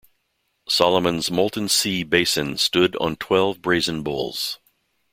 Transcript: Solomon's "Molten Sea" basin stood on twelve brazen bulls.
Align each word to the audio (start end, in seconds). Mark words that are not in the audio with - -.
Solomon's 0.67 1.29
"Molten 1.29 1.67
Sea" 1.69 2.01
basin 2.03 2.57
stood 2.57 2.95
on 2.95 3.17
twelve 3.17 3.61
brazen 3.61 4.01
bulls. 4.01 4.57